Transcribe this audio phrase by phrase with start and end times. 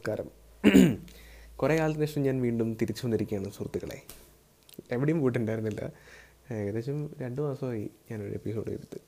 [0.00, 0.28] നമസ്കാരം.
[1.56, 3.98] കുറേ കാലത്തിന് ശേഷം ഞാൻ വീണ്ടും തിരിച്ചു വന്നിരിക്കുകയാണ് സുഹൃത്തുക്കളെ.
[4.90, 5.80] എവിടെയും പോയിട്ടുണ്ടായിരുന്നില്ല.
[6.54, 8.98] ഏകദേശം രണ്ട് മാസമായി ഞാനൊരു എപ്പിസോഡ് ചെയ്തിട്ട്.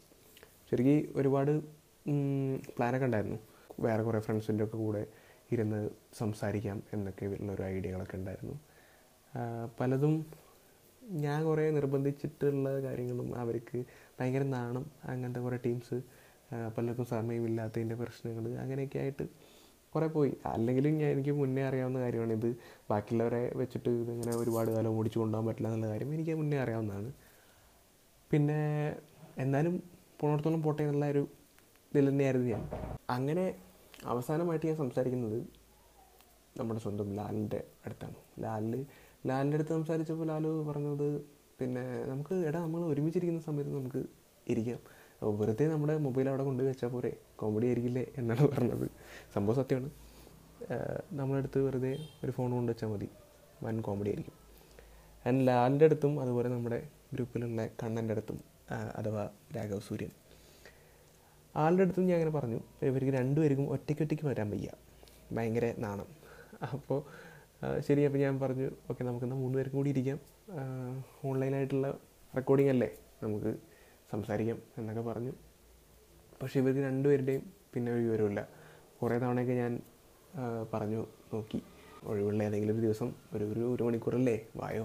[0.70, 1.52] ശരിക്കും ഒരുപാട്
[2.76, 3.39] പ്ലാനൊക്കെ ഉണ്ടായിരുന്നു.
[3.80, 5.07] വേറെ കുറേ ഫ്രണ്ട്സിന്റെ ഒക്കെ കൂടെ
[5.52, 8.56] ഇരുന്ന് സംസാരിക്കാം എന്നൊക്കെ ഉള്ളൊരു ഐഡിയകളൊക്കെ ഉണ്ടായിരുന്നു.
[9.81, 10.26] പലതും
[11.03, 13.84] ഞാൻ കുറേ നിർബന്ധിച്ചിട്ടുള്ള കാര്യങ്ങളും അവർക്ക്
[14.20, 16.03] ഭയങ്കര നാണം അങ്ങനത്തെ കുറേ ടീംസ്
[16.79, 19.26] പലർക്കും സമയമില്ലാത്തതിന്റെ പ്രശ്നങ്ങൾ അങ്ങനെയൊക്കെ ആയിട്ട്
[19.95, 20.32] കുറേ പോയി.
[20.46, 22.32] അല്ലെങ്കിലും ഞാൻ എനിക്ക് മുന്നേ അറിയാവുന്ന കാര്യമാണ്.
[22.32, 22.49] ഇത്
[22.91, 27.11] ബാക്കിയുള്ളവരെ വെച്ചിട്ട് ഇതിങ്ങനെ ഒരുപാട് കാലം ഓടിച്ചു കൊണ്ടുപോകാൻ പറ്റില്ല എന്നുള്ള കാര്യം എനിക്ക് മുന്നേ അറിയാവുന്നതാണ്.
[28.31, 28.61] പിന്നെ
[29.39, 29.75] എന്നാലും
[30.21, 31.23] പോണോടത്തോളം പോട്ടെ എന്നുള്ള ഒരു
[31.93, 32.62] ഇതിൽ തന്നെയായിരുന്നു ഞാൻ.
[33.11, 33.45] അങ്ങനെ
[34.05, 35.39] അവസാനമായിട്ട് ഞാൻ സംസാരിക്കുന്നത്
[36.59, 38.17] നമ്മുടെ സ്വന്തം ലാലിന്റെ അടുത്താണ്.
[38.45, 38.87] ലാലിൽ
[39.27, 41.09] ലാലിന്റെ അടുത്ത് സംസാരിച്ചപ്പോൾ ലാലു പറഞ്ഞത്
[41.59, 44.03] പിന്നെ നമുക്ക് എടാ നമ്മൾ ഒരുമിച്ചിരിക്കുന്ന സമയത്ത് നമുക്ക്
[44.49, 44.81] ഇരിക്കാം.
[45.31, 47.17] വെറുതെ നമ്മുടെ മൊബൈൽ അവിടെ കൊണ്ടുപോയി വെച്ചാൽ പോരെ?
[47.37, 48.87] കോമഡി ആയിരിക്കില്ലേ എന്നാണ് പറഞ്ഞത്.
[49.34, 49.91] സംഭവം സത്യമാണ്.
[51.12, 53.09] നമ്മളെടുത്ത് വെറുതെ ഒരു ഫോൺ കൊണ്ട് വെച്ചാൽ മതി.
[53.62, 54.37] വൻ കോമഡി ആയിരിക്കും.
[55.27, 58.39] ആൻഡ് ലാലിന്റെ അടുത്തും അതുപോലെ നമ്മുടെ ഗ്രൂപ്പിലുള്ള കണ്ണന്റെ അടുത്തും
[58.97, 60.11] അഥവാ രാഘവ് സൂര്യൻ.
[61.56, 62.61] ആളുടെ അടുത്തും ഞാൻ അങ്ങനെ പറഞ്ഞു.
[62.83, 64.69] ഇവർക്ക് രണ്ടുപേർക്കും ഒറ്റയ്ക്ക് ഒറ്റയ്ക്ക് വരാൻ വയ്യ.
[65.33, 66.09] ഭയങ്കര നാണം.
[66.73, 67.03] അപ്പോൾ
[67.81, 70.20] ശരി അപ്പോൾ ഞാൻ പറഞ്ഞു ഓക്കെ നമുക്കെന്നാൽ മൂന്ന് പേർക്കും കൂടി ഇരിക്കാം.
[71.28, 71.89] ഓൺലൈനായിട്ടുള്ള
[72.37, 72.91] റെക്കോർഡിംഗ് അല്ലേ?
[73.23, 73.72] നമുക്ക്
[74.13, 75.33] സംസാരിക്കാം എന്നൊക്കെ പറഞ്ഞു.
[76.43, 77.43] പക്ഷേ ഇവർക്ക് രണ്ടുപേരുടെയും
[77.75, 78.41] പിന്നെ ഒരു വിവരമില്ല
[79.03, 79.73] കുറേ തവണയൊക്കെ ഞാൻ
[80.75, 81.61] പറഞ്ഞു നോക്കി.
[82.05, 84.37] ഒഴിവുള്ള ഏതെങ്കിലും ഒരു ദിവസം ഒരു ഒരു ഒരു മണിക്കൂറല്ലേ?
[84.57, 84.85] വായോ.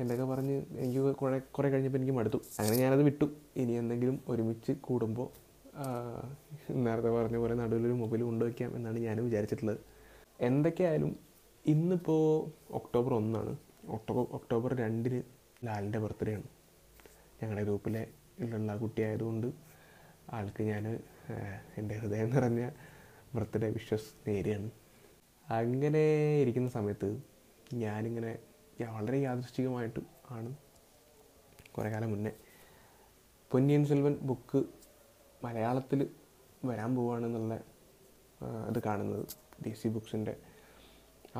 [0.00, 2.36] എന്നൊക്കെ പറഞ്ഞ് എനിക്ക് കുറേ കുറേ കഴിഞ്ഞപ്പോൾ എനിക്ക് മടുത്തു.
[2.58, 3.26] അങ്ങനെ ഞാനത് വിട്ടു.
[3.56, 5.28] ഇനി എന്തെങ്കിലും ഒരുമിച്ച് കൂടുമ്പോൾ
[6.86, 9.78] നേരത്തെ പറഞ്ഞ പോലെ നടുവിലൊരു മൊബൈൽ കൊണ്ടുവയ്ക്കാം എന്നാണ് ഞാൻ വിചാരിച്ചിട്ടുള്ളത്.
[10.40, 11.12] എന്തൊക്കെയായാലും
[11.66, 12.20] ഇന്നിപ്പോൾ
[12.74, 13.52] ഒക്ടോബർ ഒന്നാണ്.
[13.88, 15.20] ഒക്ടോബർ ഒക്ടോബർ രണ്ടിന്
[15.66, 16.48] ലാലിന്റെ ബർത്ത്ഡേ ആണ്.
[17.42, 18.02] ഞങ്ങളുടെ ഗ്രൂപ്പിലെ
[18.42, 19.48] ഉള്ള കുട്ടിയായതുകൊണ്ട്
[20.32, 20.84] ആൾക്ക് ഞാൻ
[21.76, 22.70] എന്റെ ഹൃദയം നിറഞ്ഞ
[23.34, 24.70] ബർത്ത്ഡേ വിഷസ് നേരെയാണ്
[25.58, 26.02] അങ്ങനെ
[26.42, 27.08] ഇരിക്കുന്ന സമയത്ത്
[27.74, 28.38] ഞാനിങ്ങനെ
[28.80, 30.00] ഞാൻ വളരെ യാദൃശ്ചികമായിട്ട്
[30.30, 30.54] ആണ്
[31.76, 32.32] കുറേ കാലം മുന്നേ
[33.52, 34.64] പൊന്നിയൻ സെൽവൻ ബുക്ക്
[35.44, 36.10] മലയാളത്തിൽ
[36.64, 37.54] വരാൻ പോവുകയാണെന്നുള്ള
[38.70, 39.26] ഇത് കാണുന്നത്
[39.66, 40.34] ഡി സി ബുക്സിന്റെ.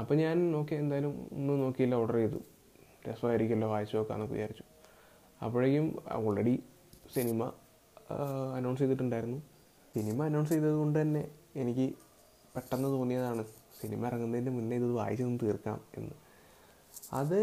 [0.00, 2.41] അപ്പോൾ ഞാൻ നോക്കി എന്തായാലും ഒന്ന് നോക്കിയില്ല ഓർഡർ ചെയ്തു.
[3.09, 4.65] രസമായിരിക്കുമല്ലോ വായിച്ചു നോക്കാമെന്നൊക്കെ വിചാരിച്ചു.
[5.44, 6.62] അപ്പോഴേക്കും ഓൾറെഡി
[7.14, 7.42] സിനിമ
[8.56, 9.38] അനൗൺസ് ചെയ്തിട്ടുണ്ടായിരുന്നു.
[9.94, 11.22] സിനിമ അനൗൺസ് ചെയ്തത് കൊണ്ട് തന്നെ
[11.56, 11.86] എനിക്ക്
[12.54, 13.42] പെട്ടെന്ന് തോന്നിയതാണ്
[13.80, 16.14] സിനിമ ഇറങ്ങുന്നതിന് മുന്നേ ഇത് വായിച്ചൊന്ന് തീർക്കാം എന്ന്.
[17.12, 17.41] അത്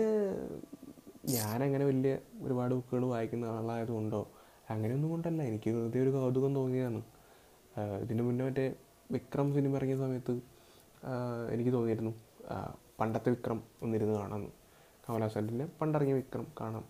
[1.30, 4.22] ഞാനങ്ങനെ വലിയ ഒരുപാട് ബുക്കുകൾ വായിക്കുന്ന ആളായതുകൊണ്ടോ
[4.70, 7.02] അങ്ങനെയൊന്നും കൊണ്ടല്ല എനിക്ക് വെറുതെ ഒരു കൗതുകം തോന്നിയതാണ്.
[8.04, 8.66] ഇതിനു മുന്നേ മറ്റേ
[9.12, 10.34] വിക്രം സിനിമ ഇറങ്ങിയ സമയത്ത്
[11.54, 12.14] എനിക്ക് തോന്നിയിരുന്നു
[13.00, 14.52] പണ്ടത്തെ വിക്രം ഒന്നിരുന്ന് കാണാമെന്ന്
[15.06, 16.84] കമലഹാസന്റെ പണ്ടിറങ്ങിയ വിക്രം കാണാം.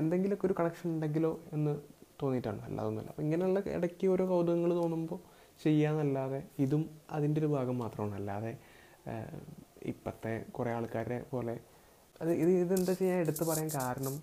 [0.00, 3.10] എന്തെങ്കിലുമൊക്കെ ഒരു കണക്ഷൻ ഉണ്ടെങ്കിലോ എന്ന് തോന്നിയിട്ടാണ് അല്ലാതൊന്നുമല്ല.
[3.12, 5.20] അപ്പോൾ ഇങ്ങനെയുള്ള ഇടയ്ക്ക് ഓരോ കൗതുകങ്ങൾ തോന്നുമ്പോൾ
[5.64, 6.82] ചെയ്യാന്നല്ലാതെ ഇതും
[7.16, 8.14] അതിന്റെ ഒരു ഭാഗം മാത്രമാണ്.
[8.20, 8.52] അല്ലാതെ
[9.92, 11.56] ഇപ്പോഴത്തെ കുറേ ആൾക്കാരെ പോലെ
[12.22, 14.14] അത് ഇത് ഇതെന്താ ഞാൻ എടുത്ത് പറയാൻ കാരണം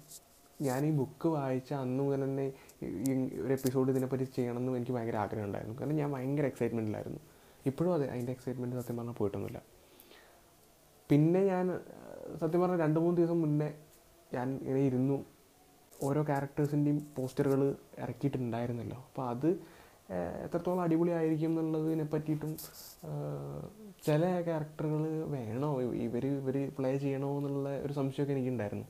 [0.60, 2.46] ഞാൻ ഈ ബുക്ക് വായിച്ച അന്ന് മുതൽ തന്നെ
[3.46, 7.22] ഒരു എപ്പിസോഡ് ഇതിനെപ്പറ്റി ചെയ്യണമെന്ന് എനിക്ക് ഭയങ്കര ആഗ്രഹം ഉണ്ടായിരുന്നു കാരണം ഞാൻ ഭയങ്കര എക്സൈറ്റ്മെന്റിലായിരുന്നു
[7.70, 9.60] ഇപ്പോഴും അതെ അതിന്റെ എക്സൈറ്റ്മെന്റ് സത്യം പറഞ്ഞാൽ പോയിട്ടൊന്നുമില്ല.
[11.10, 11.66] പിന്നെ ഞാൻ
[12.42, 13.70] സത്യം പറഞ്ഞാൽ രണ്ട് മൂന്ന് ദിവസം മുന്നേ
[14.36, 15.18] ഞാൻ ഇങ്ങനെ ഇരുന്നു.
[16.08, 17.62] ഓരോ ക്യാരക്ടേഴ്സിന്റെയും പോസ്റ്ററുകൾ
[18.04, 18.98] ഇറക്കിയിട്ടുണ്ടായിരുന്നല്ലോ.
[19.08, 19.50] അപ്പോൾ അത്
[20.46, 22.52] എത്രത്തോളം അടിപൊളിയായിരിക്കും എന്നുള്ളതിനെ പറ്റിയിട്ടും
[24.08, 25.04] ചില ക്യാരക്ടറുകൾ
[25.36, 25.70] വേണോ?
[25.82, 28.86] ഇവർ ഇവർ പ്ലേ ചെയ്യണോ എന്നുള്ള ഒരു സംശയമൊക്കെ എനിക്കുണ്ടായിരുന്നു.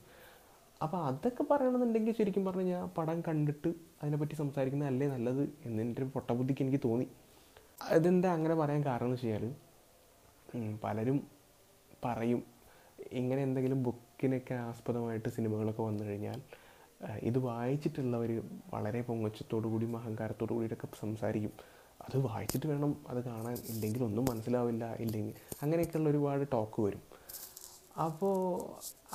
[0.81, 3.69] അപ്പോൾ അതൊക്കെ പറയണമെന്നുണ്ടെങ്കിൽ ശരിക്കും പറഞ്ഞു കഴിഞ്ഞാൽ പടം കണ്ടിട്ട്
[4.01, 7.07] അതിനെപ്പറ്റി സംസാരിക്കുന്നത് അല്ലേ നല്ലത് എന്നെന്റെ ഒരു പൊട്ടബുദ്ധിക്ക് എനിക്ക് തോന്നി.
[7.91, 9.45] അതെന്താ അങ്ങനെ പറയാൻ കാരണം എന്ന് വെച്ചാൽ
[10.83, 11.27] പലരും
[12.03, 12.44] പറയും
[13.11, 16.41] ഇങ്ങനെ എന്തെങ്കിലും ബുക്കിനൊക്കെ ആസ്പദമായിട്ട് സിനിമകളൊക്കെ വന്നു കഴിഞ്ഞാൽ
[17.23, 21.51] ഇത് വായിച്ചിട്ടുള്ളവർ വളരെ പൊങ്ങച്ചത്തോടു കൂടിയും അഹങ്കാരത്തോടു കൂടിയിട്ടൊക്കെ സംസാരിക്കും.
[22.01, 23.57] അത് വായിച്ചിട്ട് വേണം അത് കാണാൻ.
[23.69, 24.94] ഇല്ലെങ്കിൽ ഒന്നും മനസ്സിലാവില്ല.
[24.94, 27.01] ഇല്ലെങ്കിൽ അങ്ങനെയൊക്കെയുള്ള ഒരുപാട് ടോക്ക് വരും.
[28.00, 28.38] അപ്പോൾ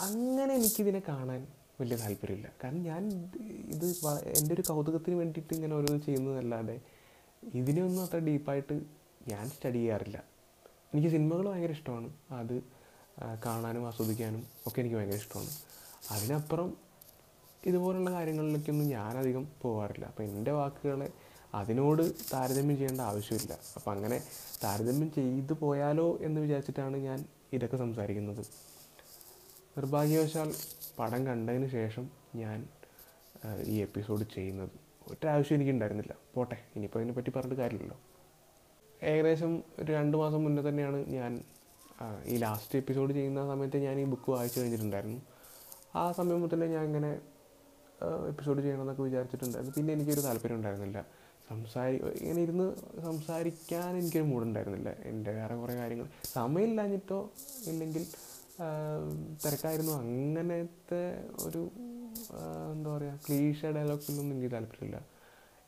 [0.00, 1.46] അങ്ങനെ എനിക്കിതിനെ കാണാൻ
[1.80, 2.52] വലിയ താല്പര്യമില്ല.
[2.64, 3.30] കാരണം ഞാൻ
[3.74, 3.86] ഇത്
[4.38, 6.80] എന്റെ ഒരു കൗതുകത്തിന് വേണ്ടിയിട്ട് ഇങ്ങനെ ഓരോന്ന് ചെയ്യുന്നതല്ലാതെ
[7.54, 8.80] ഇതിനെയൊന്നും അത്ര ഡീപ്പായിട്ട്
[9.28, 10.24] ഞാൻ സ്റ്റഡി ചെയ്യാറില്ല.
[10.94, 12.12] എനിക്ക് സിനിമകൾ ഭയങ്കര ഇഷ്ടമാണ്.
[12.30, 12.62] അത്
[13.46, 15.50] കാണാനും ആസ്വദിക്കാനും ഒക്കെ എനിക്ക് ഭയങ്കര ഇഷ്ടമാണ്.
[16.10, 16.89] അതിനപ്പുറം
[17.68, 21.08] ഇതുപോലുള്ള കാര്യങ്ങളിലേക്കൊന്നും ഞാനധികം പോകാറില്ല അപ്പോൾ എന്റെ വാക്കുകളെ
[21.58, 22.02] അതിനോട്
[22.32, 23.52] താരതമ്യം ചെയ്യേണ്ട ആവശ്യമില്ല.
[23.76, 24.18] അപ്പോൾ അങ്ങനെ
[24.64, 27.18] താരതമ്യം ചെയ്തു പോയാലോ എന്ന് വിചാരിച്ചിട്ടാണ് ഞാൻ
[27.52, 28.42] ഇതൊക്കെ സംസാരിക്കുന്നത്.
[29.76, 30.48] നിർഭാഗ്യവശാൽ
[30.98, 32.04] പടം കണ്ടതിന് ശേഷം
[32.42, 32.58] ഞാൻ
[33.72, 34.74] ഈ എപ്പിസോഡ് ചെയ്യുന്നത്
[35.12, 36.14] ഒരാവശ്യം എനിക്കുണ്ടായിരുന്നില്ല.
[36.34, 37.98] പോട്ടെ ഇനിയിപ്പോൾ അതിനെപ്പറ്റി പറഞ്ഞിട്ട് കാര്യമില്ലല്ലോ.
[39.02, 41.32] ഏകദേശം ഒരു രണ്ട് മാസം മുന്നേ തന്നെയാണ് ഞാൻ
[42.32, 45.20] ഈ ലാസ്റ്റ് എപ്പിസോഡ് ചെയ്യുന്ന സമയത്ത് ഞാൻ ഈ ബുക്ക് വായിച്ചു കഴിഞ്ഞിട്ടുണ്ടായിരുന്നു.
[46.00, 47.10] ആ സമയം മുതലേ ഞാൻ ഇങ്ങനെ
[48.28, 49.74] എപ്പിസോഡ് ചെയ്യണമെന്നൊക്കെ വിചാരിച്ചിട്ടുണ്ടായിരുന്നു.
[49.76, 51.06] പിന്നെ എനിക്കൊരു താല്പര്യം ഉണ്ടായിരുന്നില്ല.
[51.48, 52.66] സംസാരി ഇങ്ങനെ ഇരുന്ന്
[53.02, 56.06] സംസാരിക്കാൻ എനിക്കൊരു മൂടുണ്ടായിരുന്നില്ല എന്റെ വേറെ കുറേ കാര്യങ്ങൾ.
[56.24, 57.30] സമയമില്ലാഞ്ഞിട്ടോ
[57.66, 58.06] ഇല്ലെങ്കിൽ
[59.44, 59.92] തിരക്കായിരുന്നു.
[59.92, 61.02] അങ്ങനത്തെ
[61.44, 61.70] ഒരു
[62.72, 65.06] എന്താ പറയുക ക്ലീഷ ഡയലോഗ്സിലൊന്നും എനിക്ക് താല്പര്യമില്ല.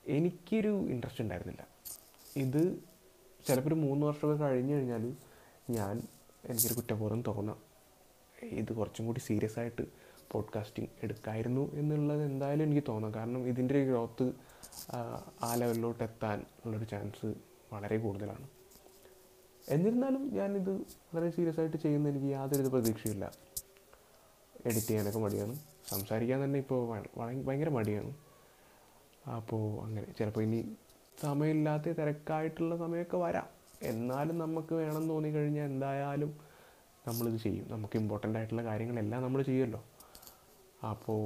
[0.06, 1.66] എനിക്കൊരു ഇൻട്രസ്റ്റ് ഉണ്ടായിരുന്നില്ല.
[2.36, 2.62] ഇത്
[3.46, 5.14] ചിലപ്പോൾ ഒരു മൂന്ന് വർഷമൊക്കെ കഴിഞ്ഞ് കഴിഞ്ഞാൽ
[5.70, 6.02] ഞാൻ
[6.44, 7.58] എനിക്കൊരു കുറ്റബോധം തോന്നാം.
[8.42, 9.82] ഇത് കുറച്ചും കൂടി സീരിയസ് ആയിട്ട്
[10.32, 14.26] പോഡ്കാസ്റ്റിംഗ് എടുക്കായിരുന്നു എന്നുള്ളത് എന്തായാലും എനിക്ക് തോന്നാം കാരണം ഇതിന്റെ ഗ്രോത്ത്
[15.44, 17.34] ആ ലെവലിലോട്ട് എത്താൻ ഉള്ളൊരു ചാൻസ്
[17.72, 18.46] വളരെ കൂടുതലാണ്.
[19.68, 20.72] എന്നിരുന്നാലും ഞാനിത്
[21.14, 23.24] വളരെ സീരിയസ് ആയിട്ട് ചെയ്യുന്ന എനിക്ക് യാതൊരു പ്രതീക്ഷയില്ല
[24.66, 25.54] എഡിറ്റ് ചെയ്യാനൊക്കെ മടിയാണ്.
[25.88, 26.80] സംസാരിക്കാൻ തന്നെ ഇപ്പോൾ
[27.46, 28.12] ഭയങ്കര മടിയാണ്.
[29.36, 30.60] അപ്പോൾ അങ്ങനെ ചിലപ്പോൾ ഇനി
[31.22, 33.48] സമയമില്ലാത്ത തിരക്കായിട്ടുള്ള സമയമൊക്കെ വരാം.
[33.82, 36.32] എന്നാലും നമുക്ക് വേണം തോന്നിക്കഴിഞ്ഞാൽ എന്തായാലും
[37.08, 37.66] നമ്മളിത് ചെയ്യും.
[37.70, 39.80] നമുക്ക് ഇമ്പോർട്ടന്റ് ആയിട്ടുള്ള കാര്യങ്ങളെല്ലാം നമ്മൾ ചെയ്യുമല്ലോ.
[40.90, 41.20] അപ്പോൾ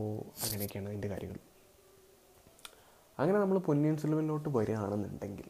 [0.45, 1.39] അങ്ങനെയൊക്കെയാണ് അതിന്റെ കാര്യങ്ങൾ.
[3.19, 5.47] അങ്ങനെ നമ്മൾ പൊന്നിയൻ സെൽവനിലോട്ട് വരികയാണെന്നുണ്ടെങ്കിൽ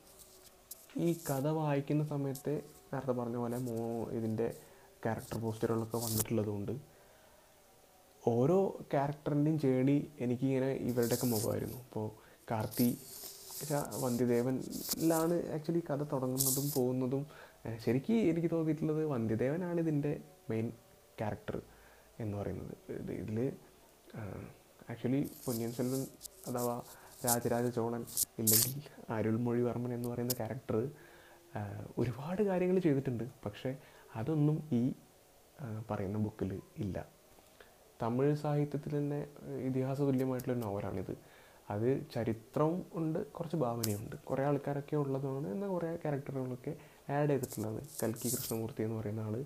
[1.07, 2.53] ഈ കഥ വായിക്കുന്ന സമയത്ത്
[2.91, 3.79] നേരത്തെ പറഞ്ഞ പോലെ മോ
[4.19, 4.47] ഇതിന്റെ
[5.05, 6.75] ക്യാരക്ടർ പോസ്റ്ററുകളൊക്കെ വന്നിട്ടുള്ളതുകൊണ്ട്
[8.23, 8.59] ഓരോ
[8.93, 11.79] ക്യാരക്ടറിന്റെയും ജേണി എനിക്കിങ്ങനെ ഇവരുടെയൊക്കെ മുഖമായിരുന്നു.
[11.87, 12.07] ഇപ്പോൾ
[12.51, 12.89] കാർത്തി
[14.05, 17.23] വന്ധ്യദേവനിലാണ് ആക്ച്വലി കഥ തുടങ്ങുന്നതും പോകുന്നതും.
[17.85, 20.13] ശരിക്കും എനിക്ക് തോന്നിയിട്ടുള്ളത് വന്ധ്യദേവനാണ് ഇതിന്റെ
[20.51, 20.67] മെയിൻ
[21.21, 21.57] ക്യാരക്ടർ
[22.25, 22.75] എന്ന് പറയുന്നത്.
[23.01, 23.39] ഇത് ഇതിൽ
[24.91, 26.03] ആക്ച്വലി പൊന്നിയൻ സെൽവൻ
[26.49, 26.77] അഥവാ
[27.27, 28.03] രാജരാജ ചോളൻ
[28.39, 28.75] ഇല്ലെങ്കിൽ
[29.11, 30.77] അരുൾമൊഴി വർമ്മൻ എന്ന് പറയുന്ന ക്യാരക്ടർ
[31.99, 33.25] ഒരുപാട് കാര്യങ്ങൾ ചെയ്തിട്ടുണ്ട്.
[33.45, 33.71] പക്ഷേ
[34.17, 34.83] അതൊന്നും ഈ
[35.91, 36.51] പറയുന്ന ബുക്കിൽ
[36.85, 36.97] ഇല്ല.
[38.03, 39.21] തമിഴ് സാഹിത്യത്തിൽ തന്നെ
[39.69, 41.15] ഇതിഹാസ തുല്യമായിട്ടുള്ള നോവലാണിത്
[41.71, 44.17] അത് ചരിത്രവും ഉണ്ട് കുറച്ച് ഭാവനയുണ്ട്.
[44.17, 46.73] കുറേ ആൾക്കാരൊക്കെ ഉള്ളതാണ് എന്നാൽ കുറേ ക്യാരക്ടറുകളൊക്കെ
[47.13, 47.81] ആഡ് ചെയ്തിട്ടുള്ളത്.
[48.03, 49.37] കൽക്കി കൃഷ്ണമൂർത്തി എന്ന് പറയുന്ന ആൾ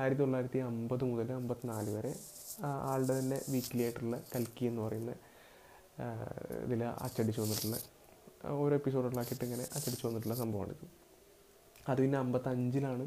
[0.00, 2.12] ആയിരത്തി തൊള്ളായിരത്തി അമ്പത് മുതൽ അമ്പത്തിനാല് വരെ
[2.90, 5.12] ആളുടെ തന്നെ വീക്ക്ലി ആയിട്ടുള്ള കൽക്കി എന്ന് പറയുന്ന
[6.64, 7.76] ഇതിൽ അച്ചടിച്ചു വന്നിട്ടുള്ള
[8.62, 10.84] ഓരോ എപ്പിസോഡുകളാക്കിയിട്ട് ഇങ്ങനെ അച്ചടിച്ചു വന്നിട്ടുള്ള സംഭവമാണിത്
[11.88, 13.04] അത് പിന്നെ അമ്പത്തഞ്ചിലാണ്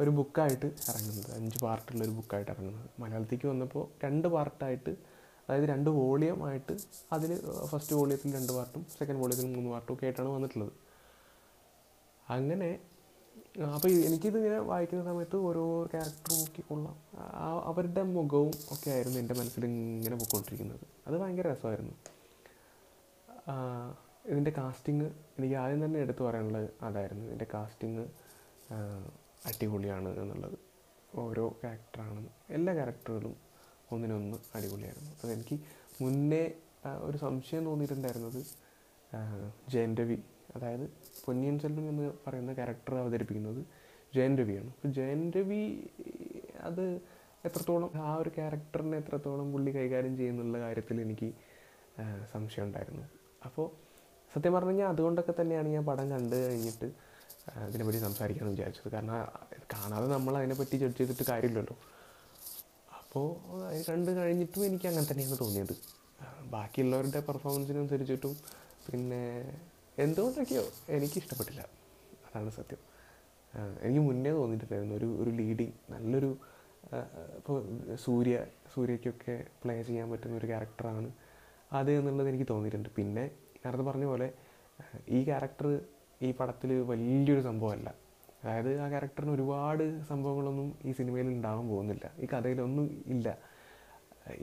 [0.00, 1.30] ഒരു ബുക്കായിട്ട് ഇറങ്ങുന്നത്.
[1.38, 2.86] അഞ്ച് പാർട്ടുള്ള ഒരു ബുക്കായിട്ട് ഇറങ്ങുന്നത്.
[3.00, 4.92] മലയാളത്തിലേക്ക് വന്നപ്പോൾ രണ്ട് പാർട്ടായിട്ട്
[5.46, 6.74] അതായത് രണ്ട് വോളിയം ആയിട്ട്
[7.14, 7.30] അതിൽ
[7.70, 10.72] ഫസ്റ്റ് വോളിയത്തിൽ രണ്ട് പാർട്ടും സെക്കൻഡ് വോളിയത്തിൽ മൂന്ന് പാർട്ടും ഒക്കെ ആയിട്ടാണ് വന്നിട്ടുള്ളത്.
[12.26, 12.70] അങ്ങനെ
[13.54, 16.94] അപ്പോൾ എനിക്കിത് ഇങ്ങനെ വായിക്കുന്ന സമയത്ത് ഓരോ ക്യാരക്ടർ നോക്കിക്കൊള്ളാം
[17.44, 20.84] ആ അവരുടെ മുഖവും ഒക്കെ ആയിരുന്നു എന്റെ മനസ്സിൽ ഇങ്ങനെ പോയിക്കൊണ്ടിരിക്കുന്നത്.
[21.06, 21.94] അത് ഭയങ്കര രസമായിരുന്നു.
[24.30, 25.06] ഇതിന്റെ കാസ്റ്റിംഗ്
[25.38, 27.24] എനിക്ക് ആദ്യം തന്നെ എടുത്തു പറയാനുള്ളത് അതായിരുന്നു.
[27.28, 28.04] ഇതിന്റെ കാസ്റ്റിംഗ്
[29.50, 30.58] അടിപൊളിയാണ് എന്നുള്ളത്.
[31.22, 32.28] ഓരോ ക്യാരക്ടറാണ്
[32.58, 33.34] എല്ലാ ക്യാരക്ടറുകളും
[33.92, 35.12] ഒന്നിനൊന്ന് അടിപൊളിയായിരുന്നു.
[35.22, 35.58] അതെനിക്ക്
[36.02, 36.44] മുന്നേ
[37.06, 38.40] ഒരു സംശയം തോന്നിയിട്ടുണ്ടായിരുന്നത്
[40.00, 40.16] രവി
[40.56, 40.84] അതായത്
[41.24, 43.60] പൊന്നിയൻ സെൽവൻ എന്ന് പറയുന്ന ക്യാരക്ടർ അവതരിപ്പിക്കുന്നത്
[44.14, 44.70] ജയൻ രവിയാണ്.
[44.96, 45.62] ജയൻ രവി
[46.68, 46.84] അത്
[47.48, 51.28] എത്രത്തോളം ആ ഒരു ക്യാരക്ടറിനെ എത്രത്തോളം പുള്ളി കൈകാര്യം ചെയ്യുന്നുള്ള കാര്യത്തിൽ എനിക്ക്
[52.32, 53.04] സംശയം ഉണ്ടായിരുന്നു
[53.46, 53.66] അപ്പോൾ
[54.34, 56.88] സത്യം പറഞ്ഞു കഴിഞ്ഞാൽ അതുകൊണ്ടൊക്കെ തന്നെയാണ് ഞാൻ പടം കണ്ടു കഴിഞ്ഞിട്ട്
[57.68, 58.88] ഇതിനെപ്പറ്റി സംസാരിക്കാമെന്ന് വിചാരിച്ചത്.
[58.94, 59.16] കാരണം
[59.72, 61.76] കാണാതെ നമ്മൾ അതിനെപ്പറ്റി ജഡ്ജ് ചെയ്തിട്ട് കാര്യമില്ലല്ലോ.
[62.98, 63.26] അപ്പോൾ
[63.68, 65.74] അത് കണ്ട് കഴിഞ്ഞിട്ടും എനിക്ക് അങ്ങനെ തന്നെയാണ് തോന്നിയത്.
[66.54, 68.34] ബാക്കിയുള്ളവരുടെ പെർഫോമൻസിനനുസരിച്ചിട്ടും
[68.86, 69.22] പിന്നെ
[69.98, 70.64] എന്തുകൊണ്ടൊക്കെയോ
[70.96, 71.62] എനിക്ക് ഇഷ്ടപ്പെട്ടില്ല
[72.26, 72.80] അതാണ് സത്യം.
[73.82, 76.30] എനിക്ക് മുന്നേ തോന്നിയിട്ടുണ്ടായിരുന്നു ഒരു ഒരു ലീഡിങ് നല്ലൊരു
[77.38, 77.56] ഇപ്പോൾ
[78.04, 78.36] സൂര്യ
[78.74, 81.08] സൂര്യയ്ക്കൊക്കെ പ്ലേ ചെയ്യാൻ പറ്റുന്ന ഒരു ക്യാരക്ടറാണ്
[81.72, 82.88] അത് എന്നുള്ളത് എനിക്ക് തോന്നിയിട്ടുണ്ട്.
[82.98, 83.24] പിന്നെ
[83.64, 84.28] നേരത്തെ പറഞ്ഞ പോലെ
[85.08, 85.66] ഈ ക്യാരക്ടർ
[86.26, 87.88] ഈ പടത്തിൽ വലിയൊരു സംഭവമല്ല.
[88.42, 92.06] അതായത് ആ ക്യാരക്ടറിന് ഒരുപാട് സംഭവങ്ങളൊന്നും ഈ സിനിമയിൽ ഉണ്ടാവാൻ പോകുന്നില്ല.
[92.22, 93.28] ഈ കഥയിലൊന്നും ഇല്ല.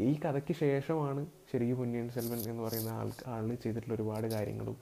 [0.07, 1.21] ഈ കഥയ്ക്ക് ശേഷമാണ്
[1.51, 4.77] ശരിക്കും പൊന്നിയൻ സെൽവൻ എന്ന് പറയുന്ന ആൾ ആൾ ചെയ്തിട്ടുള്ള ഒരുപാട് കാര്യങ്ങളും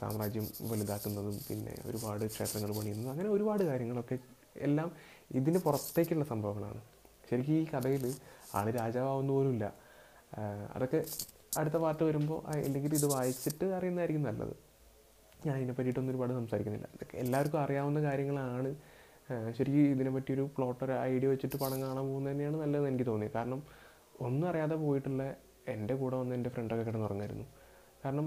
[0.00, 4.16] സാമ്രാജ്യം വലുതാക്കുന്നതും പിന്നെ ഒരുപാട് ക്ഷേത്രങ്ങൾ പണിയുന്നതും അങ്ങനെ ഒരുപാട് കാര്യങ്ങളൊക്കെ
[4.66, 4.88] എല്ലാം
[5.38, 6.80] ഇതിന് പുറത്തേക്കുള്ള സംഭവങ്ങളാണ്.
[7.30, 8.04] ശരിക്കും ഈ കഥയിൽ
[8.58, 9.66] ആൾ രാജാവാവുന്ന പോലുമില്ല.
[10.74, 11.00] അതൊക്കെ
[11.60, 14.54] അടുത്ത പാർട്ട് വരുമ്പോൾ അല്ലെങ്കിൽ ഇത് വായിച്ചിട്ട് അറിയുന്നതായിരിക്കും നല്ലത്.
[15.46, 16.88] ഞാൻ ഇതിനെ പറ്റിയിട്ടൊന്നും ഒരുപാട് സംസാരിക്കുന്നില്ല.
[16.96, 18.70] ഇതൊക്കെ എല്ലാവർക്കും അറിയാവുന്ന കാര്യങ്ങളാണ്.
[19.58, 23.60] ശരിക്കും ഇതിനെ പറ്റിയൊരു പ്ലോട്ട് ഒരു ഐഡിയ വെച്ചിട്ട് പണം കാണാൻ പോകുന്നത് തന്നെയാണ് നല്ലതെന്ന് എനിക്ക് തോന്നി കാരണം
[24.26, 25.22] ഒന്നും അറിയാതെ പോയിട്ടുള്ള
[25.74, 27.46] എന്റെ കൂടെ വന്ന് എന്റെ ഫ്രണ്ടൊക്കെ കിടന്നുറങ്ങായിരുന്നു.
[28.04, 28.26] കാരണം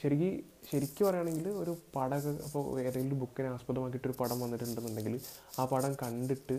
[0.00, 0.34] ശരിക്കും
[0.70, 5.14] ശരിക്കും പറയുകയാണെങ്കിൽ ഒരു പടം അപ്പോൾ ഏതെങ്കിലും ബുക്കിനെ ആസ്പദമാക്കിയിട്ടൊരു പടം വന്നിട്ടുണ്ടെന്നുണ്ടെങ്കിൽ
[5.60, 6.56] ആ പടം കണ്ടിട്ട്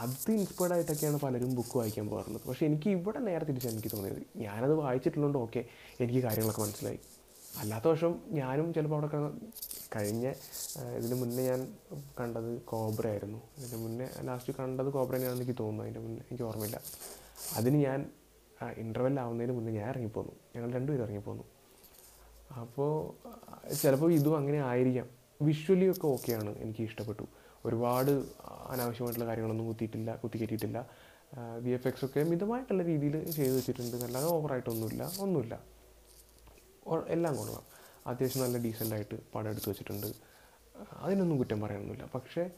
[0.00, 2.44] അത് ഇൻസ്പയർഡ് ആയിട്ടൊക്കെയാണ് പലരും ബുക്ക് വായിക്കാൻ പോകാറുള്ളത്.
[2.48, 4.20] പക്ഷേ എനിക്ക് ഇവിടെ നേരെ തിരിച്ചാണ് എനിക്ക് തോന്നിയത്.
[4.44, 5.60] ഞാനത് വായിച്ചിട്ടുള്ളതുകൊണ്ട് ഓക്കെ
[6.02, 7.00] എനിക്ക് കാര്യങ്ങളൊക്കെ മനസ്സിലായി.
[7.62, 9.08] അല്ലാത്ത വർഷം ഞാനും ചിലപ്പോൾ അവിടെ
[9.96, 10.26] കഴിഞ്ഞ
[10.98, 11.60] ഇതിന് മുന്നേ ഞാൻ
[12.20, 13.40] കണ്ടത് കോബ്ര ആയിരുന്നു.
[13.58, 15.84] ഇതിന് മുന്നേ ലാസ്റ്റ് കണ്ടത് കോബ്ര തന്നെയാണെന്ന് എനിക്ക് തോന്നുന്നു.
[15.84, 16.78] അതിന്റെ മുന്നേ എനിക്ക് ഓർമ്മയില്ല.
[17.58, 18.00] അതിന് ഞാൻ
[18.84, 20.32] ഇന്റർവെൽ ആവുന്നതിന് മുന്നേ ഞാൻ ഇറങ്ങിപ്പോന്നു.
[20.54, 21.44] ഞങ്ങൾ രണ്ടുപേരും ഇറങ്ങിപ്പോന്നു.
[22.60, 22.90] അപ്പോൾ
[23.74, 25.06] ചിലപ്പോൾ ഇതും അങ്ങനെ ആയിരിക്കാം.
[25.42, 27.24] വിഷ്വലി ഒക്കെ ഓക്കെയാണ് എനിക്ക് ഇഷ്ടപ്പെട്ടു.
[27.66, 28.10] ഒരുപാട്
[28.72, 30.78] അനാവശ്യമായിട്ടുള്ള കാര്യങ്ങളൊന്നും കുത്തിയിട്ടില്ല കുത്തിക്കയറ്റിയിട്ടില്ല.
[31.64, 33.96] വി എഫ് എക്സ് ഒക്കെ മിതമായിട്ടുള്ള രീതിയിൽ ചെയ്തു വെച്ചിട്ടുണ്ട്.
[33.96, 35.12] അല്ലാതെ ഓവറായിട്ടൊന്നുമില്ല.
[35.20, 35.54] ഒന്നുമില്ല.
[37.08, 37.64] എല്ലാം കൊള്ളാം.
[38.06, 40.06] അത്യാവശ്യം നല്ല ഡീസന്റായിട്ട് പടം എടുത്തു വെച്ചിട്ടുണ്ട്.
[41.04, 42.04] അതിനൊന്നും കുറ്റം പറയാനൊന്നുമില്ല.
[42.14, 42.50] പക്ഷേ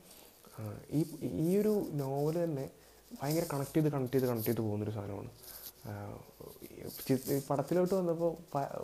[0.91, 2.71] ഈ ഈ ഒരു നോവൽ തന്നെ
[3.21, 5.31] ഭയങ്കര കണക്ട് ചെയ്ത് കണക്ട് ചെയ്ത് കണക്ട് ചെയ്ത് പോകുന്നൊരു സാധനമാണ്.
[7.49, 8.31] പടത്തിലോട്ട് വന്നപ്പോൾ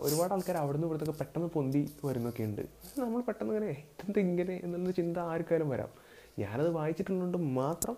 [0.06, 2.62] ഒരുപാട് ആൾക്കാർ അവിടുന്ന് ഇവിടുത്തൊക്കെ പെട്ടെന്ന് പൊന്തി വരുന്നൊക്കെ ഉണ്ട്.
[2.98, 4.54] നമ്മൾ പെട്ടെന്ന് ഇങ്ങനെ ഇതെന്താ ഇങ്ങനെ?
[4.64, 5.90] എന്നുള്ള ചിന്ത ആർക്കാരും വരാം.
[6.38, 7.96] ഞാനത് വായിച്ചിട്ടുള്ളതുകൊണ്ട് മാത്രം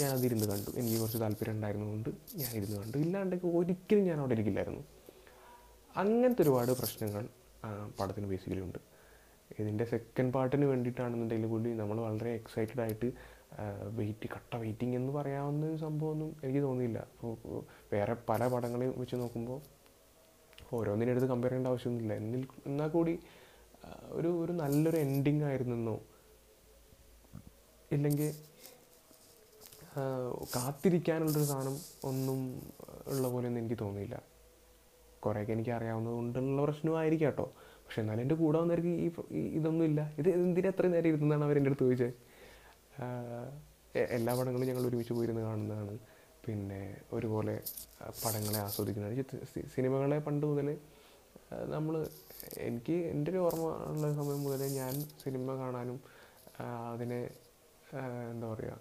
[0.00, 0.70] ഞാനതിരുന്ന് കണ്ടു.
[0.80, 2.96] എനിക്ക് കുറച്ച് താല്പര്യം ഉണ്ടായിരുന്നതുകൊണ്ട് ഞാൻ ഇരുന്ന് കണ്ടു.
[2.98, 4.84] ഇല്ലാണ്ടൊക്കെ ഒരിക്കലും ഞാൻ അവിടെ ഇരിക്കില്ലായിരുന്നു.
[5.96, 7.24] അങ്ങനത്തെ ഒരുപാട് പ്രശ്നങ്ങൾ
[8.00, 8.78] പടത്തിന് ബേസിക്കലി ഉണ്ട്.
[9.60, 13.08] ഇതിന്റെ സെക്കൻഡ് പാർട്ടിന് വേണ്ടിയിട്ടാണെന്നുണ്ടെങ്കിൽ കൂടി നമ്മൾ വളരെ എക്സൈറ്റഡ് ആയിട്ട്
[13.98, 16.98] വെയിറ്റ് കട്ട വെയിറ്റിംഗ് എന്ന് പറയാവുന്ന ഒരു സംഭവമൊന്നും എനിക്ക് തോന്നിയില്ല.
[17.12, 17.60] അപ്പോൾ
[17.92, 19.60] വേറെ പല പടങ്ങളെയും വെച്ച് നോക്കുമ്പോൾ
[20.76, 22.14] ഓരോന്നിനെടുത്ത് കമ്പയർ ചെയ്യേണ്ട ആവശ്യമൊന്നുമില്ല.
[22.22, 23.14] എന്നിൽ എന്നാൽ കൂടി
[24.18, 25.96] ഒരു ഒരു നല്ലൊരു എൻഡിങ് ആയിരുന്നെന്നോ?
[27.96, 28.30] ഇല്ലെങ്കിൽ
[30.54, 31.76] കാത്തിരിക്കാനുള്ളൊരു സാധനം
[32.10, 32.40] ഒന്നും
[33.12, 34.16] ഉള്ള പോലെയൊന്നും എനിക്ക് തോന്നിയില്ല.
[35.24, 37.46] കുറേയൊക്കെ എനിക്ക് അറിയാവുന്നത് കൊണ്ടുള്ള പ്രശ്നമായിരിക്കാം കേട്ടോ.
[37.84, 38.92] പക്ഷെ എന്നാലും എന്റെ കൂടെ വന്നവർക്ക്
[39.38, 42.12] ഈ ഇതൊന്നും ഇല്ല ഇത് എന്തിനാ അത്രയും നേരം ഇരുന്നാണ് അവർ അടുത്ത് ചോദിച്ചത്?
[44.14, 45.94] എല്ലാ പടങ്ങളും ഞങ്ങൾ ഒരുമിച്ച് പോയിരുന്ന് കാണുന്നതാണ്.
[46.44, 46.80] പിന്നെ
[47.16, 47.54] ഒരുപോലെ
[48.22, 50.68] പടങ്ങളെ ആസ്വദിക്കുന്നതാണ് സിനിമകളെ പണ്ട് മുതൽ
[51.74, 51.94] നമ്മൾ
[52.68, 55.98] എനിക്ക് എന്റെ ഒരു ഓർമ്മ ഉള്ള സമയം മുതലേ ഞാൻ സിനിമ കാണാനും
[56.92, 57.20] അതിനെ
[58.32, 58.76] എന്താ പറയുക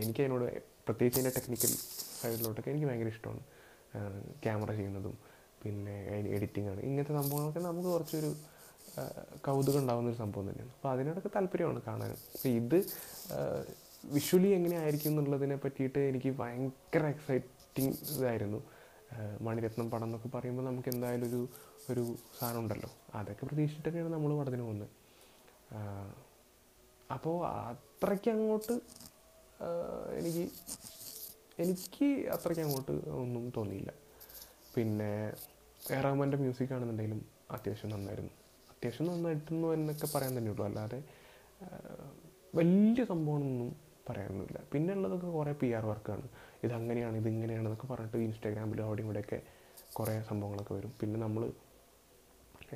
[0.00, 0.46] എനിക്ക് അതിനോട്
[0.86, 1.72] പ്രത്യേകിച്ച് അതിന്റെ ടെക്നിക്കൽ
[2.20, 3.42] സൈഡിലോട്ടൊക്കെ എനിക്ക് ഭയങ്കര ഇഷ്ടമാണ്.
[4.44, 5.16] ക്യാമറ ചെയ്യുന്നതും
[5.62, 5.96] പിന്നെ
[6.36, 8.30] എഡിറ്റിംഗ് ആണ് ഇങ്ങനത്തെ സംഭവങ്ങളൊക്കെ നമുക്ക് കുറച്ചൊരു
[9.46, 10.72] കൗതുകം ഉണ്ടാകുന്ന ഒരു സംഭവം തന്നെയാണ്.
[10.76, 12.12] അപ്പോൾ അതിനോടൊക്കെ താല്പര്യമാണ് കാണാൻ.
[12.34, 12.78] അപ്പോൾ ഇത്
[14.16, 18.60] വിഷ്വലി എങ്ങനെയായിരിക്കും എന്നുള്ളതിനെ പറ്റിയിട്ട് എനിക്ക് ഭയങ്കര എക്സൈറ്റിംഗ് ഇതായിരുന്നു.
[19.46, 21.40] മണിരത്നം പടം എന്നൊക്കെ പറയുമ്പോൾ നമുക്ക് എന്തായാലും ഒരു
[21.90, 22.04] ഒരു
[22.38, 22.88] സാധനം ഉണ്ടല്ലോ.
[23.18, 24.88] അതൊക്കെ പ്രതീക്ഷിച്ചിട്ട് തന്നെയാണ് നമ്മൾ പടത്തിന് പോകുന്നത്.
[27.14, 28.74] അപ്പോൾ അത്രയ്ക്ക് അങ്ങോട്ട്
[30.18, 30.44] എനിക്ക്
[31.64, 33.92] എനിക്ക് അത്രയ്ക്ക് അങ്ങോട്ട് ഒന്നും തോന്നിയില്ല.
[34.74, 35.12] പിന്നെ
[35.98, 37.20] എറാമന്റെ മ്യൂസിക് ആണെന്നുണ്ടെങ്കിലും
[37.56, 38.34] അത്യാവശ്യം നന്നായിരുന്നു.
[38.86, 40.64] അത്യാവശ്യം നന്നായിട്ടുന്നു എന്നൊക്കെ പറയാൻ തന്നെ ഉള്ളൂ.
[40.68, 40.98] അല്ലാതെ
[42.58, 43.70] വലിയ സംഭവമൊന്നും
[44.08, 44.58] പറയാനൊന്നുമില്ല.
[44.72, 46.26] പിന്നെ ഉള്ളതൊക്കെ കുറേ പി ആർ വർക്കാണ്
[46.66, 47.16] ഇതങ്ങനെയാണ്
[47.56, 49.38] എന്നൊക്കെ പറഞ്ഞിട്ട് ഇൻസ്റ്റാഗ്രാമിലും അവിടെയും ഇവിടെയൊക്കെ
[49.96, 50.92] കുറേ സംഭവങ്ങളൊക്കെ വരും.
[51.00, 51.42] പിന്നെ നമ്മൾ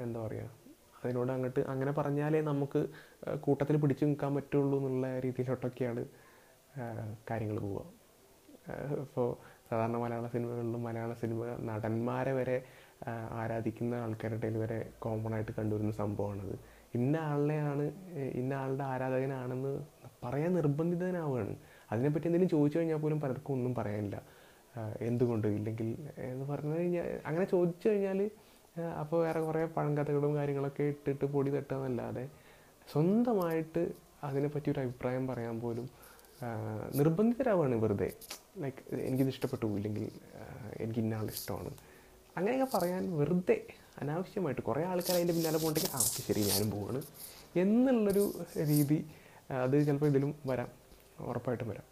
[0.07, 0.49] എന്താ പറയുക
[1.03, 2.81] അതിനോട് അങ്ങോട്ട് അങ്ങനെ പറഞ്ഞാലേ നമുക്ക്
[3.47, 6.03] കൂട്ടത്തിൽ പിടിച്ചു നിൽക്കാൻ പറ്റുള്ളൂ എന്നുള്ള രീതിയിലോട്ടൊക്കെയാണ്
[7.31, 7.87] കാര്യങ്ങൾ പോവുക.
[9.05, 9.29] ഇപ്പോൾ
[9.69, 12.59] സാധാരണ മലയാള സിനിമകളിലും മലയാള സിനിമ നടന്മാരെ വരെ
[13.09, 16.55] ആരാധിക്കുന്ന ആൾക്കാരുടെ ഇടയിൽ വരെ കോമൺ ആയിട്ട് കണ്ടുവരുന്ന സംഭവമാണത്.
[16.95, 17.85] ഇന്ന ആളിനെയാണ്
[18.35, 19.73] ഇന്ന ആളുടെ ആരാധകനാണെന്ന്
[20.25, 21.55] പറയാൻ നിർബന്ധിതനാവുകയാണ്.
[21.93, 24.23] അതിനെപ്പറ്റി എന്തെങ്കിലും ചോദിച്ചു കഴിഞ്ഞാൽ പോലും പലർക്കും ഒന്നും പറയാനില്ല.
[25.01, 25.49] എന്തുകൊണ്ട്?
[25.49, 28.31] ഇല്ലെങ്കിൽ എന്ന് പറഞ്ഞു കഴിഞ്ഞാൽ അങ്ങനെ ചോദിച്ചു കഴിഞ്ഞാൽ
[29.01, 32.29] അപ്പോൾ വേറെ കുറേ പഴങ്കഥകളും കാര്യങ്ങളൊക്കെ ഇട്ടിട്ട് പൊടി തട്ടുകയെന്നല്ലാതെ
[32.93, 33.83] സ്വന്തമായിട്ട്
[34.25, 35.89] അതിനെപ്പറ്റി ഒരു അഭിപ്രായം പറയാൻ പോലും
[36.95, 38.13] നിർബന്ധിതരാവാണ് വെറുതെ.
[38.59, 40.11] ലൈക്ക് എനിക്കിത് ഇഷ്ടപ്പെട്ടു ഇല്ലെങ്കിൽ
[40.81, 41.71] എനിക്ക് ഇന്ന ആളിഷ്ടമാണ്
[42.37, 43.67] അങ്ങനെയൊക്കെ പറയാൻ വെറുതെ
[43.99, 47.01] അനാവശ്യമായിട്ട് കുറേ ആൾക്കാർ അതിന്റെ പിന്നാലെ പോകണ്ടെങ്കിൽ ആ ഓക്കെ ശരി ഞാനും പോവാണ്.
[47.57, 48.25] എന്നുള്ളൊരു
[48.71, 48.99] രീതി
[49.51, 50.69] അത് ചിലപ്പോൾ ഇതിലും വരാം
[51.21, 51.87] ഉറപ്പായിട്ടും വരാം.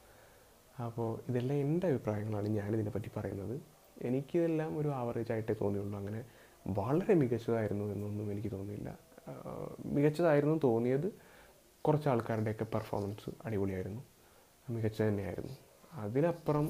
[0.87, 3.61] അപ്പോൾ ഇതെല്ലാം എന്റെ അഭിപ്രായങ്ങളാണ് ഞാനിതിനെ പറ്റി പറയുന്നത്.
[4.03, 5.99] എനിക്കിതെല്ലാം ഒരു ആവറേജ് ആയിട്ടേ തോന്നിയുള്ളൂ.
[5.99, 6.21] അങ്ങനെ
[6.67, 8.99] വളരെ മികച്ചതായിരുന്നു എന്നൊന്നും എനിക്ക് തോന്നിയില്ല.
[9.85, 11.09] മികച്ചതായിരുന്നു തോന്നിയത്
[11.85, 14.03] കുറച്ച് ആൾക്കാരുടെയൊക്കെ പെർഫോമൻസ് അടിപൊളിയായിരുന്നു.
[14.71, 15.55] മികച്ച തന്നെയായിരുന്നു.
[15.93, 16.67] അതിനപ്പുറം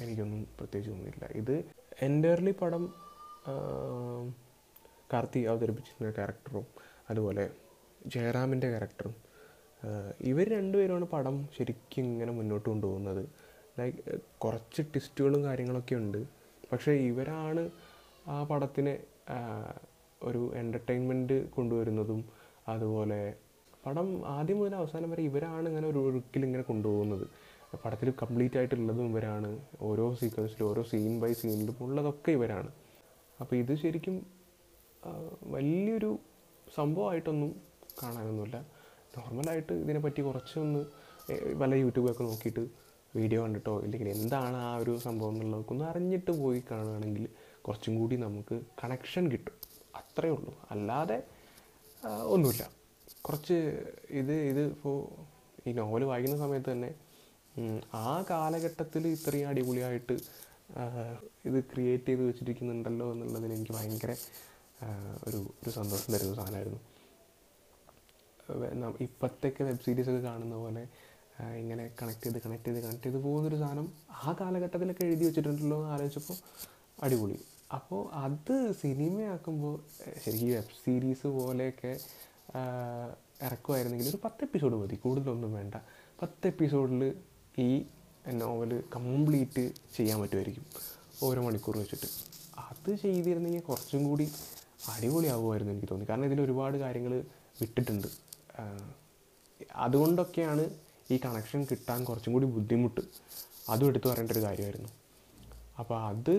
[0.00, 2.82] എനിക്കൊന്നും പ്രത്യേകിച്ച് തോന്നിയില്ല ഇത് എന്റയർലി പടം
[5.12, 6.66] കാർത്തി അവതരിപ്പിച്ചിരുന്ന ക്യാരക്ടറും
[7.10, 7.44] അതുപോലെ
[8.06, 9.14] ജയറാമിന്റെ ക്യാരക്ടറും
[10.30, 13.22] ഇവർ രണ്ടുപേരുമാണ് പടം ശരിക്കും ഇങ്ങനെ മുന്നോട്ട് കൊണ്ടുപോകുന്നത്.
[13.78, 16.20] ലൈക്ക് കുറച്ച് ട്വിസ്റ്റുകളും കാര്യങ്ങളൊക്കെ ഉണ്ട്.
[16.72, 17.62] പക്ഷേ ഇവരാണ്
[18.26, 18.94] ആ പടത്തിനെ
[20.22, 22.20] ഒരു എന്റർടൈൻമെന്റ് കൊണ്ടുവരുന്നതും
[22.68, 23.20] അതുപോലെ
[23.86, 27.26] പടം ആദ്യം മുതൽ അവസാനം വരെ ഇവരാണ് ഇങ്ങനെ ഒരു ഒഴുക്കിൽ ഇങ്ങനെ കൊണ്ടുപോകുന്നത്.
[27.84, 29.50] പടത്തിൽ കംപ്ലീറ്റ് ആയിട്ടുള്ളതും ഇവരാണ്.
[29.80, 32.70] ഓരോ സീക്വൻസിലും ഓരോ സീൻ ബൈ സീനിലും ഉള്ളതൊക്കെ ഇവരാണ്.
[33.40, 34.26] അപ്പോൾ ഇത് ശരിക്കും
[35.42, 36.18] വലിയൊരു
[36.76, 37.60] സംഭവമായിട്ടൊന്നും
[38.02, 38.56] കാണാനൊന്നുമില്ല.
[39.16, 40.82] നോർമലായിട്ട് ഇതിനെപ്പറ്റി കുറച്ചൊന്ന്
[41.54, 42.62] വല്ല യൂട്യൂബൊക്കെ നോക്കിയിട്ട്
[43.16, 47.28] വീഡിയോ കണ്ടിട്ടോ ഇല്ലെങ്കിൽ എന്താണ് ആ ഒരു സംഭവം എന്നുള്ളതൊക്കെ ഒന്ന് അറിഞ്ഞിട്ട് പോയി കാണുകയാണെങ്കിൽ
[47.62, 49.54] കുറച്ചും കൂടി നമുക്ക് കണക്ഷൻ കിട്ടും.
[49.96, 50.52] അത്രയേ ഉള്ളൂ.
[50.70, 51.22] അല്ലാതെ
[52.24, 52.70] ഒന്നുമില്ല.
[53.22, 53.56] കുറച്ച്
[54.10, 54.96] ഇത് ഇത് ഇപ്പോൾ
[55.68, 56.94] ഈ നോവൽ വായിക്കുന്ന സമയത്ത് തന്നെ
[57.94, 60.12] ആ കാലഘട്ടത്തിൽ ഇത്രയും അടിപൊളിയായിട്ട്
[61.44, 64.16] ഇത് ക്രിയേറ്റ് ചെയ്ത് വെച്ചിരിക്കുന്നുണ്ടല്ലോ എന്നുള്ളതിൽ എനിക്ക് ഭയങ്കര
[65.28, 66.80] ഒരു ഒരു സന്തോഷം തരുന്ന സാധനമായിരുന്നു.
[69.00, 70.88] ഇപ്പോഴത്തേക്ക് വെബ് സീരീസൊക്കെ കാണുന്ന പോലെ
[71.58, 76.36] ഇങ്ങനെ കണക്ട് ചെയ്ത് കണക്ട് ചെയ്ത് കണക്ട് ചെയ്ത് പോകുന്നൊരു സാധനം ആ കാലഘട്ടത്തിലൊക്കെ എഴുതി വെച്ചിട്ടുണ്ടല്ലോ എന്ന് ആലോചിച്ചപ്പോൾ
[77.02, 77.38] അടിപൊളി.
[77.74, 79.80] അപ്പോൾ അത് സിനിമയാക്കുമ്പോൾ
[80.24, 81.98] ശരിക്കും വെബ് സീരീസ് പോലെയൊക്കെ
[83.42, 84.94] ഇറക്കുമായിരുന്നെങ്കിൽ ഒരു പത്ത് എപ്പിസോഡ് മതി.
[84.94, 85.74] കൂടുതലൊന്നും വേണ്ട.
[86.22, 87.02] പത്ത് എപ്പിസോഡിൽ
[87.58, 87.84] ഈ
[88.32, 90.64] നോവൽ കംപ്ലീറ്റ് ചെയ്യാൻ പറ്റുമായിരിക്കും.
[91.22, 92.08] ഓരോ മണിക്കൂർ വെച്ചിട്ട്.
[92.58, 94.32] അത് ചെയ്തിരുന്നെങ്കിൽ കുറച്ചും കൂടി
[94.92, 96.06] അടിപൊളിയാകുമായിരുന്നു എനിക്ക് തോന്നി.
[96.10, 97.24] കാരണം ഇതിൽ ഒരുപാട് കാര്യങ്ങൾ
[97.60, 98.08] വിട്ടിട്ടുണ്ട്.
[99.74, 100.70] അതുകൊണ്ടൊക്കെയാണ്
[101.10, 103.00] ഈ കണക്ഷൻ കിട്ടാൻ കുറച്ചും കൂടി ബുദ്ധിമുട്ട്.
[103.68, 104.88] അതും എടുത്തു പറയേണ്ട ഒരു കാര്യമായിരുന്നു.
[105.78, 106.34] അപ്പോൾ അത്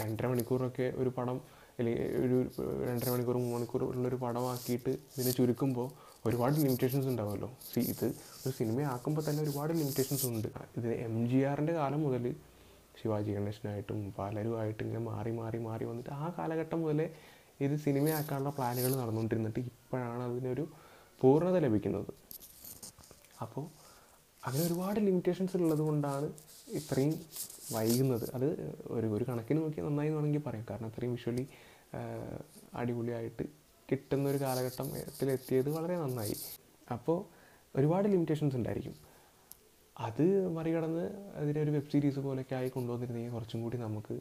[0.00, 1.40] രണ്ടര മണിക്കൂറൊക്കെ ഒരു പടം
[1.78, 2.50] അല്ലെങ്കിൽ ഒരു
[2.88, 5.88] രണ്ടര മണിക്കൂർ മൂന്ന് മണിക്കൂർ ഉള്ളൊരു പടമാക്കിയിട്ട് ഇതിനെ ചുരുക്കുമ്പോൾ
[6.28, 7.48] ഒരുപാട് ലിമിറ്റേഷൻസ് ഉണ്ടാവുമല്ലോ.
[7.70, 8.06] സി ഇത്
[8.44, 10.48] ഒരു സിനിമയാക്കുമ്പോൾ തന്നെ ഒരുപാട് ലിമിറ്റേഷൻസ് ഉണ്ട്.
[10.78, 12.26] ഇത് എം ജി ആറിന്റെ കാലം മുതൽ
[13.00, 17.06] ശിവാജി ഗണേശനായിട്ടും പലരുമായിട്ട് ഇങ്ങനെ മാറി മാറി മാറി വന്നിട്ട് ആ കാലഘട്ടം മുതലേ
[17.64, 20.64] ഇത് സിനിമയാക്കാനുള്ള പ്ലാനുകൾ നടന്നുകൊണ്ടിരുന്നിട്ട് ഇപ്പോഴാണ് അതിനൊരു
[21.22, 22.12] പൂർണത ലഭിക്കുന്നത്.
[23.44, 23.64] അപ്പോൾ
[24.46, 26.28] അങ്ങനെ ഒരുപാട് ലിമിറ്റേഷൻസ് ഉള്ളത് കൊണ്ടാണ്
[26.78, 27.14] ഇത്രയും
[27.74, 28.26] വൈകുന്നത്.
[28.36, 28.46] അത്
[28.96, 30.64] ഒരു ഒരു കണക്കിന് നോക്കി നന്നായി വേണമെങ്കിൽ പറയാം.
[30.70, 31.44] കാരണം അത്രയും വിഷ്വലി
[32.80, 33.44] അടിപൊളിയായിട്ട്
[33.92, 36.36] കിട്ടുന്ന ഒരു കാലഘട്ടത്തിലെത്തിയത് വളരെ നന്നായി.
[36.92, 37.18] അപ്പോൾ
[37.76, 38.94] ഒരുപാട് ലിമിറ്റേഷൻസ് ഉണ്ടായിരിക്കും.
[39.96, 40.24] അത്
[40.56, 41.04] മറികടന്ന്
[41.40, 44.14] അതിനെ ഒരു വെബ് സീരീസ് പോലെയൊക്കെ ആയി കൊണ്ടുവന്നിരുന്നെങ്കിൽ കുറച്ചും കൂടി നമുക്ക്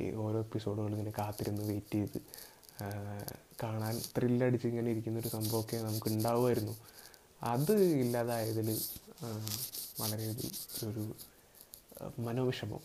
[0.00, 2.18] ഈ ഓരോ എപ്പിസോഡുകളും ഇങ്ങനെ കാത്തിരുന്ന് വെയിറ്റ് ചെയ്ത്
[3.62, 6.74] കാണാൻ ത്രില്ലടിച്ച് ഇങ്ങനെ ഇരിക്കുന്ന ഒരു സംഭവമൊക്കെ നമുക്ക് ഉണ്ടാവുമായിരുന്നു.
[7.52, 8.68] അത് ഇല്ലാതായതിൽ
[10.00, 10.26] വളരെ
[10.88, 11.04] ഒരു
[12.26, 12.82] മനോവിഷമം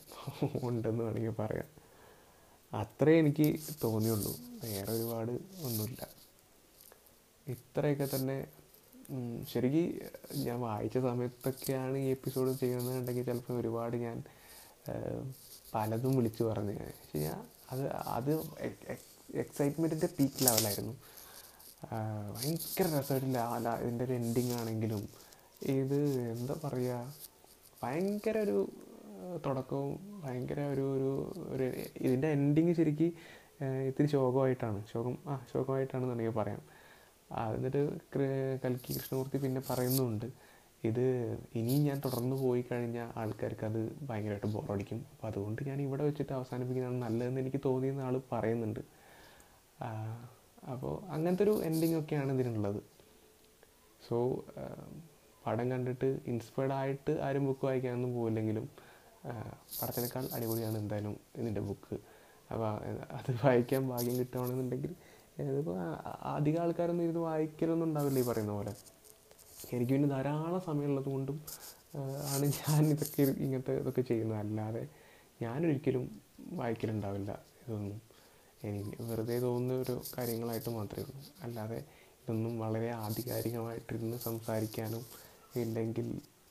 [0.68, 1.70] ഉണ്ടെന്ന് വേണമെങ്കിൽ പറയാം.
[2.80, 3.48] അത്രേ എനിക്ക്
[3.84, 4.34] തോന്നിയുള്ളൂ.
[4.64, 5.32] വേറെ ഒരുപാട്
[5.68, 6.02] ഒന്നുമില്ല.
[7.48, 8.38] ഇത്രയൊക്കെ തന്നെ
[9.52, 9.88] ശരിക്കും
[10.46, 14.18] ഞാൻ വായിച്ച സമയത്തൊക്കെയാണ് ഈ എപ്പിസോഡ് ചെയ്യുന്നതെന്നുണ്ടെങ്കിൽ ചിലപ്പോൾ ഒരുപാട് ഞാൻ
[15.74, 16.74] പലതും വിളിച്ചു പറഞ്ഞു.
[16.74, 17.40] പക്ഷേ ഞാൻ
[17.72, 17.84] അത്
[18.18, 18.32] അത്
[19.44, 20.96] എക്സൈറ്റ്മെന്റിന്റെ പീക്ക് ലെവലായിരുന്നു
[22.36, 23.40] ഭയങ്കര രസമായിട്ടില്ല.
[23.56, 25.04] അല്ല ഇതിന്റെ ഒരു എൻഡിങ് ആണെങ്കിലും
[25.78, 26.00] ഇത്
[26.34, 27.14] എന്താ പറയുക
[27.84, 28.58] ഭയങ്കര ഒരു
[29.46, 31.10] തുടക്കവും ഭയങ്കര ഒരു ഒരു
[31.54, 31.66] ഒരു
[32.06, 33.12] ഇതിന്റെ എൻഡിങ് ശരിക്കും
[33.88, 34.80] ഇത്തിരി ശോകമായിട്ടാണ്.
[34.92, 36.62] ശോകം ആ ശോകമായിട്ടാണെന്ന് വേണമെങ്കിൽ പറയാം
[37.58, 37.82] എന്നിട്ട്
[38.64, 40.28] കൽക്കി കൃഷ്ണമൂർത്തി പിന്നെ പറയുന്നുണ്ട്
[40.90, 41.06] ഇത്
[41.60, 47.00] ഇനിയും ഞാൻ തുടർന്ന് പോയി കഴിഞ്ഞാൽ ആൾക്കാർക്ക് അത് ഭയങ്കരമായിട്ട് ബോറടിക്കും അപ്പോൾ അതുകൊണ്ട് ഞാൻ ഇവിടെ വെച്ചിട്ട് അവസാനിപ്പിക്കുന്നതാണ്
[47.06, 48.82] നല്ലതെന്ന് എനിക്ക് തോന്നിയെന്ന് ആൾ പറയുന്നുണ്ട്.
[50.74, 52.82] അപ്പോൾ അങ്ങനത്തെ ഒരു എൻഡിങ് ഒക്കെയാണ് ഇതിനുള്ളത്.
[54.08, 54.18] സോ
[55.46, 58.66] പടം കണ്ടിട്ട് ഇൻസ്പയർഡ് ആയിട്ട് ആരും ബുക്ക് വായിക്കാനൊന്നും പോയില്ലെങ്കിലും
[59.80, 61.96] പടത്തിനേക്കാൾ അടിപൊളിയാണ് എന്തായാലും ഇതിന്റെ ബുക്ക്
[62.50, 62.68] അപ്പോൾ
[63.18, 64.92] അത് വായിക്കാൻ ഭാഗ്യം കിട്ടുകയാണെന്നുണ്ടെങ്കിൽ
[65.52, 65.78] ഇതിപ്പോൾ
[66.38, 68.74] അധികം ആൾക്കാരൊന്നും ഇരുന്ന് വായിക്കലൊന്നും ഉണ്ടാവില്ല ഈ പറയുന്ന പോലെ.
[69.74, 71.38] എനിക്ക് പിന്നെ ധാരാളം സമയമുള്ളത് കൊണ്ടും
[72.34, 74.40] ആണ് ഞാൻ ഇതൊക്കെ ഇങ്ങനത്തെ ഇതൊക്കെ ചെയ്യുന്നത്.
[74.44, 74.84] അല്ലാതെ
[75.44, 76.04] ഞാനൊരിക്കലും
[76.60, 77.32] വായിക്കലുണ്ടാവില്ല
[77.64, 78.00] ഇതൊന്നും.
[78.68, 81.24] എനിക്ക് വെറുതെ തോന്നുന്ന ഒരു കാര്യങ്ങളായിട്ട് മാത്രമേ ഉള്ളൂ.
[81.46, 81.80] അല്ലാതെ
[82.22, 85.04] ഇതൊന്നും വളരെ ആധികാരികമായിട്ടിരുന്ന് സംസാരിക്കാനും
[85.64, 86.08] ഇല്ലെങ്കിൽ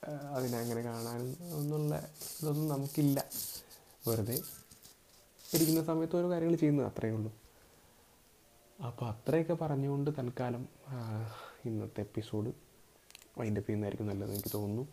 [0.08, 2.08] ആ, അതിനങ്ങനെ കാണാനും ഒന്നുള്ള
[2.42, 3.24] ഇതൊന്നും നമുക്കില്ല.
[4.08, 4.40] വെറുതെ
[5.54, 7.32] ഇരിക്കുന്ന സമയത്ത് ഓരോ കാര്യങ്ങൾ ചെയ്യുന്നത് അത്രയേ ഉള്ളൂ.
[8.86, 10.68] അപ്പോൾ അത്രയൊക്കെ പറഞ്ഞുകൊണ്ട് തൽക്കാലം
[11.64, 12.52] ഇന്നത്തെ എപ്പിസോഡ്
[13.38, 14.88] വൈൻഡപ്പ് ചെയ്യുന്നതായിരിക്കും നല്ലത് എനിക്ക് തോന്നുന്നു.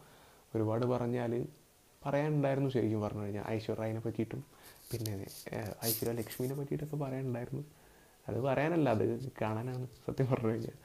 [0.56, 1.48] ഒരുപാട് പറഞ്ഞാൽ
[2.06, 3.44] പറയാനുണ്ടായിരുന്നു ശരിക്കും പറഞ്ഞു കഴിഞ്ഞാൽ.
[3.48, 4.46] ഐശ്വര്യനെ പറ്റിയിട്ടും
[4.92, 5.28] പിന്നെ
[5.86, 7.64] ഐശ്വര്യ ലക്ഷ്മിനെ പറ്റിയിട്ടൊക്കെ പറയാനുണ്ടായിരുന്നു.
[8.28, 10.78] അത് പറയാനല്ല അത് കാണാനാണ് സത്യം പറഞ്ഞു കഴിഞ്ഞാൽ.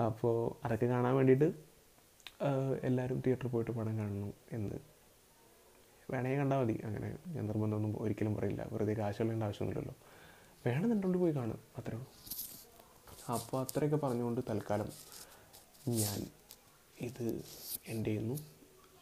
[0.00, 1.71] അപ്പോൾ അതൊക്കെ കാണാൻ വേണ്ടിയിട്ട്
[2.82, 4.74] എല്ലാവരും തിയേറ്ററിൽ പോയിട്ട് പടം കാണണം എന്ന്.
[6.10, 6.80] വേണമെങ്കിൽ കണ്ടാൽ മതി.
[6.84, 8.68] അങ്ങനെ ഞാൻ നിർബന്ധമൊന്നും ഒരിക്കലും പറയില്ല.
[8.72, 10.06] വെറുതെ കാശുകളേണ്ട ആവശ്യമൊന്നുമില്ലല്ലോ.
[10.66, 11.58] വേണമെന്നുണ്ടെങ്കിൽ പോയി കാണും.
[11.78, 12.12] അത്രേ ഉള്ളൂ.
[13.32, 14.88] അപ്പോൾ അത്രയൊക്കെ പറഞ്ഞുകൊണ്ട് തൽക്കാലം
[15.88, 16.26] ഞാൻ
[17.00, 17.44] ഇത്
[17.86, 18.38] എന്റെ ചെയ്യുന്നു.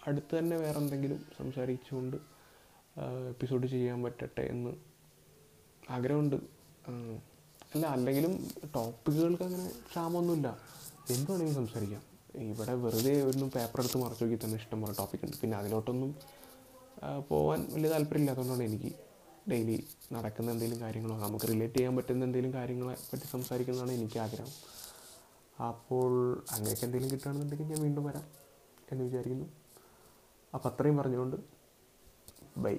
[0.06, 2.16] അടുത്ത് തന്നെ വേറെ എന്തെങ്കിലും സംസാരിച്ചുകൊണ്ട്
[3.28, 4.76] എപ്പിസോഡ് ചെയ്യാൻ പറ്റട്ടെ എന്ന്
[5.90, 6.36] ആഗ്രഹമുണ്ട്.
[7.74, 10.58] അല്ല അല്ലെങ്കിലും ടോപ്പിക്കുകൾക്ക് അങ്ങനെ ക്ഷാമമൊന്നുമില്ല.
[11.10, 12.09] എന്ത് വേണമെങ്കിലും സംസാരിക്കാം.
[12.34, 15.36] ഇവിടെ വെറുതെ ഒന്നും പേപ്പർ എടുത്ത് മറച്ചു നോക്കി തന്നെ ഇഷ്ടംപോലെ ടോപ്പിക് ഉണ്ട്.
[15.42, 16.10] പിന്നെ അതിലോട്ടൊന്നും
[17.28, 18.90] പോകാൻ വലിയ താല്പര്യമില്ലാത്തതുകൊണ്ടാണ് എനിക്ക്
[19.50, 19.76] ഡെയിലി
[20.14, 24.52] നടക്കുന്ന എന്തെങ്കിലും കാര്യങ്ങളോ നമുക്ക് റിലേറ്റ് ചെയ്യാൻ പറ്റുന്ന എന്തെങ്കിലും കാര്യങ്ങളെ പറ്റി സംസാരിക്കുന്നതാണ് എനിക്ക് ആഗ്രഹം.
[25.70, 26.12] അപ്പോൾ
[26.54, 28.26] അങ്ങനെയൊക്കെ എന്തെങ്കിലും കിട്ടുകയാണെന്നുണ്ടെങ്കിൽ ഞാൻ വീണ്ടും വരാം
[28.92, 29.46] എന്ന് വിചാരിക്കുന്നു.
[30.54, 31.36] അപ്പോൾ അത്രയും പറഞ്ഞുകൊണ്ട്
[32.64, 32.76] ബൈ.